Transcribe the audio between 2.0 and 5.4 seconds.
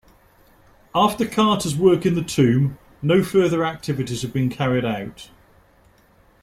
in the tomb, no further activities have been carried out.